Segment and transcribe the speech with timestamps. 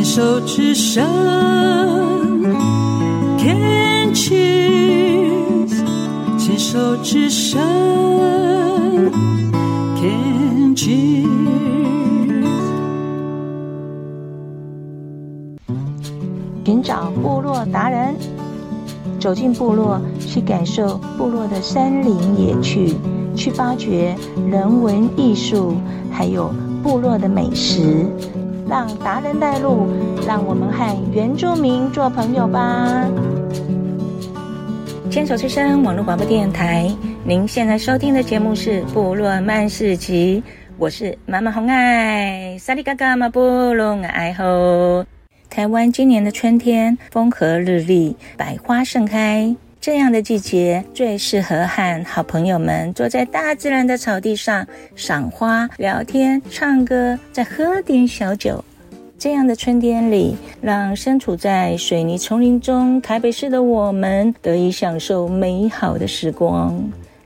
[0.00, 1.04] 牵手之声
[3.36, 5.74] ，Can cheers，
[6.38, 7.60] 牵手之声
[10.00, 11.26] ，Can cheers。
[16.64, 18.16] 寻找部落达人，
[19.18, 22.94] 走进部落，去感受部落的山林野趣，
[23.36, 24.16] 去发掘
[24.50, 25.74] 人文艺术，
[26.10, 26.50] 还有
[26.82, 28.06] 部落的美食。
[28.70, 29.88] 让达人带路，
[30.24, 33.04] 让我们和原住民做朋友吧。
[35.10, 36.88] 牵手之声网络广播电台，
[37.24, 40.40] 您现在收听的节目是《部落曼市集》，
[40.78, 42.56] 我是妈妈红爱。
[42.60, 43.40] 萨利嘎嘎马布
[43.74, 45.04] 隆爱吼。
[45.50, 49.52] 台湾今年的春天风和日丽，百花盛开。
[49.80, 58.62] 这样的季节最适合和好朋友们坐在大自然的草地上赏花、聊天、唱歌，再喝点小酒。
[59.18, 66.78] 这样的春天里，让身处在水泥丛林中台北市的我们得以享受美好的时光。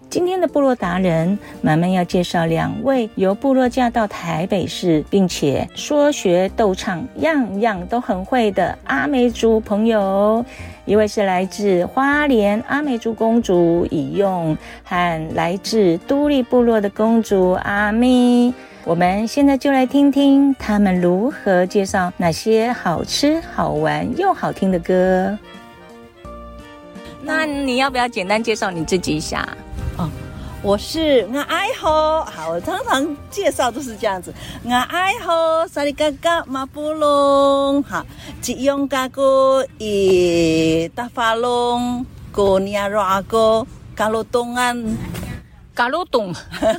[0.09, 10.45] 今天的部落达人，马漫要介绍两位由部落嫁到台北市，并且说学逗唱样样都很会的阿美族朋友。
[10.85, 18.53] 一位是来自花莲阿美族公主以用，和来自都立部落的公主阿咪。
[18.85, 25.39] 我们现在就来听听他们如何介绍那些好吃、好玩又好听的歌。
[27.23, 29.49] 那你要不要简单介绍你自己一下？
[30.65, 34.33] 我是我爱好，好，我常常介绍都是这样子。
[34.65, 38.03] 我爱好萨利嘎嘎马布隆，好，
[38.41, 44.75] 吉永嘎哥伊大发隆，哥尼亚罗阿哥嘎罗东安。
[45.75, 46.33] 嘎鲁洞，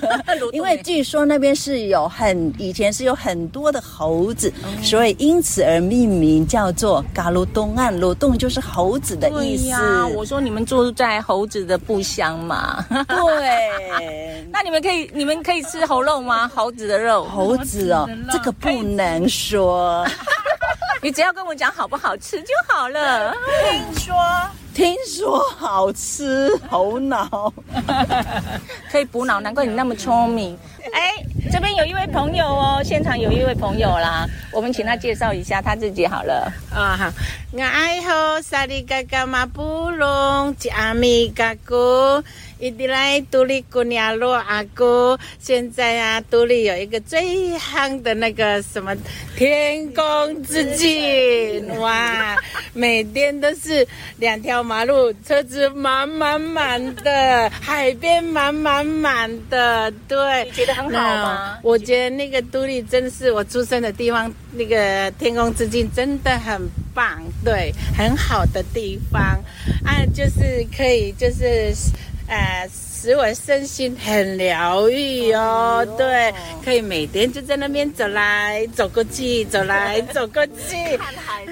[0.54, 7.98] 因为据说那边是有很以前是有很多的猴子，嗯、所以因此而命名叫做嘎鲁东岸。
[8.00, 9.68] 鲁洞就是猴子的意思。
[9.68, 12.86] 呀，我说你们住在猴子的故乡嘛。
[12.90, 16.50] 对， 那你们可以你们可以吃猴肉吗？
[16.56, 17.26] 猴子的肉？
[17.26, 20.06] 猴子哦，这个不能说。
[21.02, 23.34] 你只要跟我讲好不好吃就好了。
[23.70, 24.16] 听说。
[24.76, 27.52] 听说好吃，猴脑
[28.92, 30.58] 可以补脑，难怪你那么聪明。
[30.92, 31.14] 哎，
[31.50, 36.52] 这边有一位朋友哦，现场有一位朋友啦，我们请他介绍一下他自己好了。
[36.74, 37.10] 啊好，
[37.54, 42.22] 我爱好萨利嘎嘎马布隆吉阿米嘎哥。
[42.58, 47.22] 一直来都历姑娘罗阿哥，现在啊，都历有一个最
[47.58, 48.96] 夯的那个什么
[49.36, 52.38] 天空之境，哇，
[52.74, 53.86] 每天都是
[54.18, 61.58] 两条马路车子满满满的，海边满满满的，对，你觉得很好吗？
[61.62, 66.62] 我觉得那个都历真的是我出生的地方，那个天空之境真的很
[66.94, 69.22] 棒，对，很好的地方
[69.84, 71.74] 啊，就是可以就是。
[72.28, 80.98] 呃，使我身心很疗愈哦，对，可以每天就在那边走来走过去，走来 走过去。
[80.98, 81.46] 看海。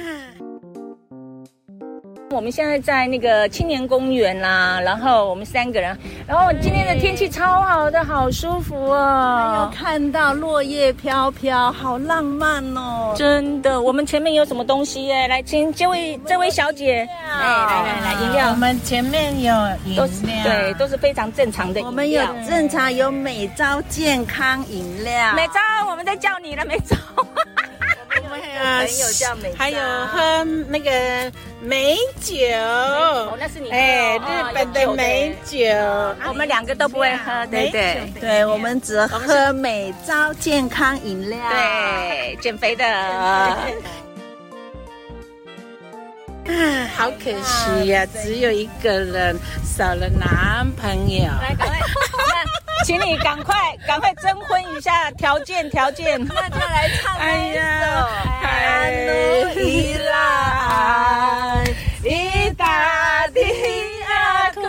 [2.34, 5.96] 我们现在在那个青年公园啦，然后我们三个人，
[6.28, 9.70] 然后今天的天气超好的，好舒服哦。
[9.72, 13.14] 有看到落叶飘飘，好浪漫哦。
[13.16, 15.28] 真的，我们前面有什么东西耶？
[15.28, 18.50] 来，请这位这位小姐，哎，来来来，饮料。
[18.50, 19.54] 我们前面有
[19.86, 21.88] 饮料，对，都是非常正常的饮料。
[21.88, 25.34] 我们有正常有美招健康饮料。
[25.36, 26.98] 美招，我们在叫你了，美招。
[27.16, 29.78] 我们还有 叫美，还有
[30.08, 30.92] 喝那个
[31.66, 32.36] 美酒，
[33.40, 34.22] 那是你哎，日
[34.54, 35.66] 本的美酒，
[36.28, 38.12] 我们两个都不会喝，对对。
[38.20, 42.86] 对，我们只喝美招健康饮料，对，减肥的。
[42.86, 43.58] 啊，
[46.98, 51.32] 好可惜呀，只有一个人少了男朋友。
[52.84, 53.56] 请你赶快
[53.88, 57.60] 赶快征婚一下，条件条件，那就来唱一首。
[58.42, 61.64] 哎呀，伊拉
[62.04, 63.42] 伊达的
[64.10, 64.62] 阿库，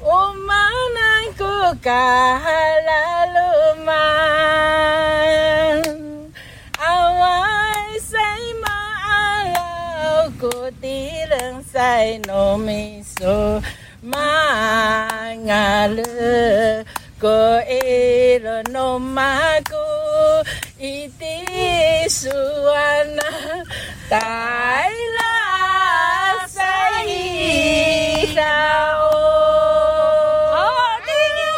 [0.00, 0.54] 我们
[0.94, 1.44] 能够
[1.82, 3.38] 嘎拉鲁
[3.84, 3.92] 玛，
[6.78, 7.24] 阿外
[7.98, 8.18] 塞
[8.62, 13.62] 马阿拉古迪人塞诺米索。
[14.06, 15.03] 马
[15.54, 16.02] 雅勒
[17.20, 17.30] 过
[17.70, 19.70] 伊罗诺马古
[20.80, 21.24] 伊迪
[22.08, 23.22] 苏安娜
[24.10, 26.60] 带拉塞
[27.06, 28.42] 伊沙
[28.94, 30.66] 哦，好好
[31.06, 31.14] 听
[31.46, 31.48] 哦，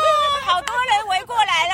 [0.44, 1.72] 好多人围过来了，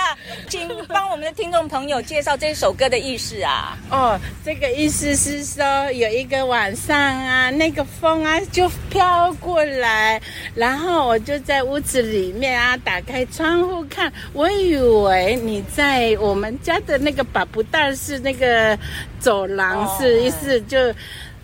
[0.49, 3.77] 请帮我们的听众朋朋友介绍这首歌的意思啊？
[3.91, 10.23] 哦，这个意思是说，有一个晚上啊，那个风啊就飘过来，
[10.55, 18.79] 然后我就在屋子里面啊，打开窗户看，我以为你在我们家的那个把不但是那个
[19.19, 20.79] 走廊是，意思就。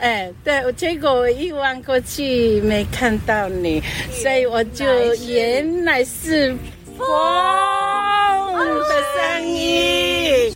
[0.00, 3.82] 哎，对，结果我一望过去没看到你，
[4.12, 4.86] 所以我就
[5.26, 6.56] 原来是
[6.96, 7.04] 风
[8.54, 10.54] 的声音。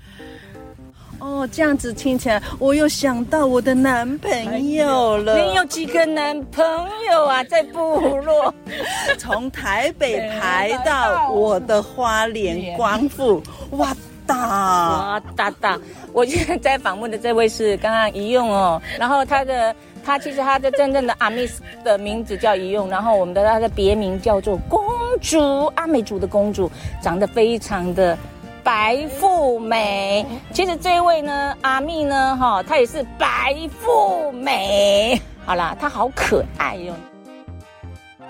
[1.23, 5.39] 哦，这样子听起来，我又想到我的男朋友了。
[5.39, 6.65] 你有几个男朋
[7.11, 7.45] 友啊？
[7.45, 8.53] 在部落，
[9.19, 13.41] 从台北排到我的花莲光复，
[13.71, 13.95] 哇！
[14.25, 15.79] 大哇大大！
[16.13, 19.75] 我现在在访问的这位是刚刚一用哦，然后他的
[20.05, 21.47] 他其实他的真正的阿美
[21.85, 24.81] 的名字叫一用，然后我们的他的别名叫做公
[25.21, 26.71] 主，阿美族的公主，
[27.03, 28.17] 长得非常的
[28.63, 30.25] 白富美。
[30.53, 35.21] 其实这位呢，阿密呢，哈，她也是白富美。
[35.45, 38.27] 好啦，她好可爱哟、哦。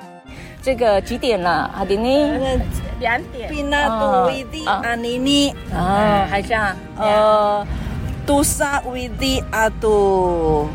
[0.62, 1.70] 这个几点了？
[1.76, 2.32] 阿迪尼？
[3.00, 3.48] 两点。
[3.50, 7.66] 比那多维迪阿尼尼啊，还像呃，
[8.24, 10.68] 杜莎维迪阿杜，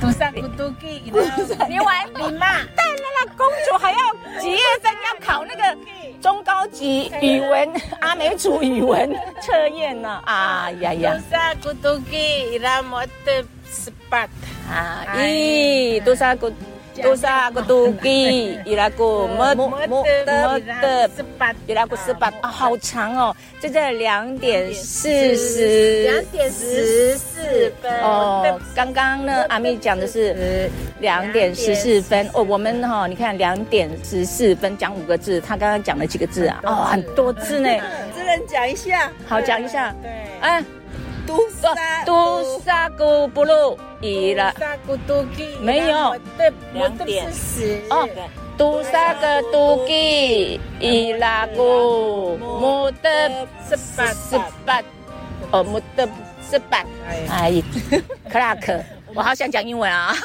[0.00, 1.02] 杜莎古杜基。
[1.68, 2.46] 你玩 你嘛？
[3.36, 3.98] 公主还要
[4.40, 5.78] 几月份要考那个
[6.20, 10.20] 中高级语文阿美族语文测验呢？
[10.24, 11.14] 啊呀呀！
[11.14, 13.00] 杜莎古杜基伊拉莫
[14.70, 16.48] 啊，咦，杜莎古。
[16.48, 16.54] 多少个
[17.66, 18.58] 度几？
[18.64, 20.04] 伊拉个么么么
[20.82, 21.10] 的
[21.66, 23.34] 伊拉个十八啊，好长哦！
[23.60, 28.60] 就在两点四十，两点十四分哦。
[28.74, 32.42] 刚刚呢，阿咪讲的是两点十四分哦。
[32.42, 36.60] 我们哈，你看两点十四分讲五个字，他刚刚讲了几个字啊？
[36.64, 37.68] 哦，很多字呢。
[38.16, 39.94] 只能讲一下，好讲一下。
[40.02, 40.10] 对，
[40.40, 40.64] 哎。
[41.28, 44.50] 杜莎杜莎古布鲁伊拉，
[45.60, 46.16] 没有，
[46.72, 47.30] 两点
[47.90, 48.08] 哦，
[48.56, 53.10] 杜莎个杜基伊拉古木德
[53.68, 54.82] 十八十八，
[55.50, 56.08] 哦木德
[56.50, 56.82] 十八，
[57.28, 57.62] 哎，
[58.32, 58.82] 克拉克，
[59.14, 60.16] 我好想讲英文啊。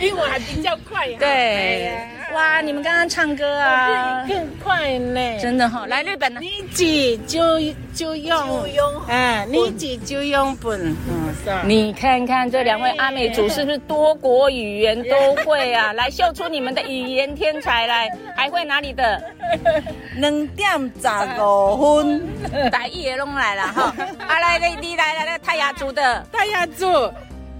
[0.00, 1.16] 英文还比较快呀。
[1.20, 5.38] 对，哇，你们刚刚唱歌啊，更快呢。
[5.40, 7.58] 真的哈，来日本呢，你挤就
[7.92, 8.38] 就用，
[9.08, 10.94] 哎，你挤就用本。
[11.08, 11.50] 嗯，是。
[11.66, 15.92] 你看看这两位阿美族是不是多国语言都会啊？
[15.98, 19.20] 来秀出你们的语言天才来，还会哪里的？
[20.16, 20.70] 两点
[21.02, 21.08] 十
[21.42, 22.22] 五分，
[22.70, 23.94] 台语也弄来了哈。
[24.28, 26.86] 啊，来，你你来来来，泰雅族的，泰雅族。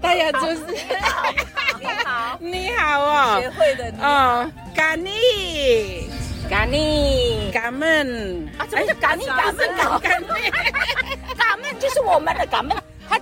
[0.01, 1.31] 大家就是你好，
[1.79, 6.03] 你好，你好哦，学会的你哦，咖喱，
[6.49, 9.25] 咖喱，咖们啊，怎么叫咖喱？
[9.27, 9.67] 咖们，
[10.01, 10.27] 咖们，
[11.37, 12.75] 咖们就是我们的咖们。
[13.07, 13.19] 他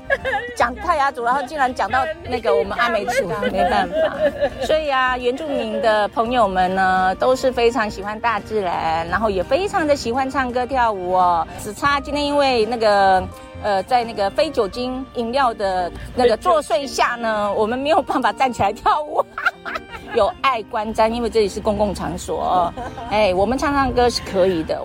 [0.56, 3.96] 讲泰雅族，然后竟然讲到那个我们阿美族，没办法。
[4.64, 11.48] 所以啊，原住民的朋友们呢，都是非常喜欢大自然，然后也非常的喜欢唱歌跳舞哦。
[11.60, 13.28] 只差今天因为那个。
[13.62, 19.24] 呃，在那个非酒精饮料的那个作祟下呢，我们没有办法站起来跳舞，
[20.16, 22.74] 有碍观瞻，因为这里是公共场所。
[23.10, 24.82] 哎，我们唱唱歌是可以的。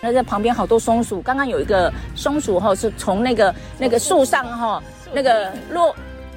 [0.00, 5.94] 那在旁边好多松鼠，刚刚有一个松鼠哈，是从那个那个树上哈，那个落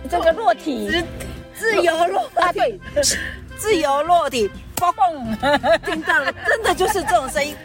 [0.10, 1.04] 这个落体自
[1.54, 2.80] 自由落啊，对，
[3.56, 4.92] 自由落体，嘣，
[5.86, 7.56] 听到了，真的就是这种声音。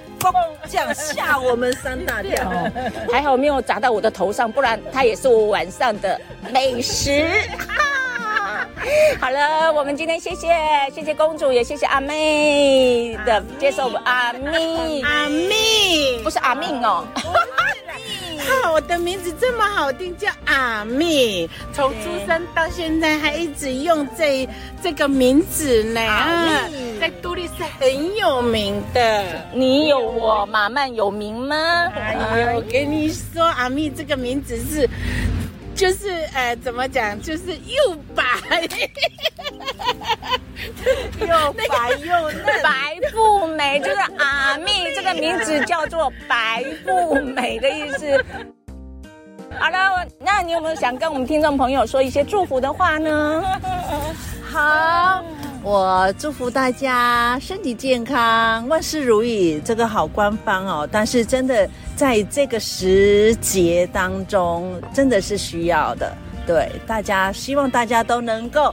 [0.69, 2.51] 这样吓我们三大跳，
[3.13, 6.21] 还好没有砸到我的头上，不然它也是我晚上的
[6.53, 7.27] 美食。
[9.21, 10.49] 好了，我们今天谢谢
[10.95, 13.97] 谢谢公主，也谢谢阿妹的接受我。
[14.05, 17.05] 阿咪阿咪不是阿命哦。
[18.47, 24.49] 哈，我的名字这么好听，叫阿妹，从出生到现在还一直用这
[24.81, 26.01] 这个名字呢。
[26.01, 29.25] 阿密在都历是很有名的。
[29.53, 31.57] 你有我马曼有名吗？
[31.95, 32.17] 哎
[32.53, 34.89] 呦，我跟你说，阿密这个名字是，
[35.75, 38.25] 就是呃，怎么讲，就是又白，
[41.21, 41.67] 又白
[42.05, 48.25] 又嫩，白富美，就是阿密这个名字叫做白富美的意思。
[49.61, 53.45] 好了，那你有没有想跟我们听众朋友说一些祝福的话呢？
[54.51, 55.23] 好，
[55.67, 59.61] 我祝福大家身体健康，万事如意。
[59.65, 66.17] 这个好官方哦，但是真的在这个时节当中，真的是需要的。
[66.47, 68.73] 对，大家希望大家都能够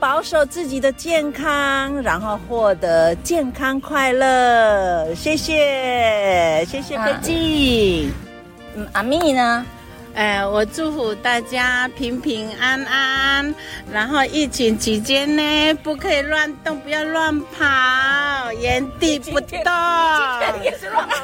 [0.00, 5.14] 保守自己的健康，然后获得健康快乐。
[5.14, 8.12] 谢谢，谢谢飞静。
[8.74, 9.64] 嗯，阿蜜呢？
[10.16, 13.54] 哎，我祝福大家平平安安。
[13.92, 19.48] 然后疫情期间呢，不可以乱动，不要乱跑，原地不动。
[19.50, 21.14] 今天你也是乱跑？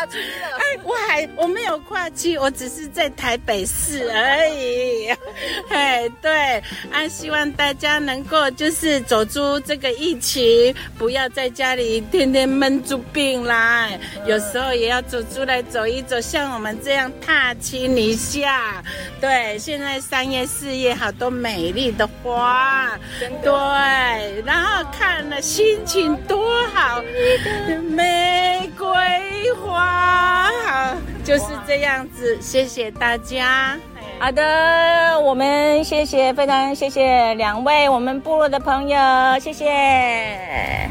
[0.00, 0.56] 跨区了。
[0.56, 5.08] 哎，我还我没有跨区，我只是在台北市而已。
[5.68, 13.98] 哎，对，啊，希望大家能够就是走出这个疫情，不要在家里天天闷出病来。
[14.26, 17.54] 有时候也要走出来走一走，像我们这样踏。
[17.60, 18.82] 青一下，
[19.20, 22.98] 对，现在三月四月好多美丽的花，
[23.42, 27.02] 对，然后看了心情多好，
[27.90, 28.88] 玫瑰
[31.70, 33.78] 这样子，谢谢大家。
[34.18, 38.98] 好的，我们谢谢，非常谢谢两位我们部落的朋友，
[39.38, 40.90] 谢谢。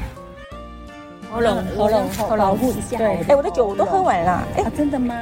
[1.29, 2.97] 喉咙，喉咙，喉咙，保护一下。
[2.97, 5.13] 对，哎，我的酒我都喝完了，哎，真的吗？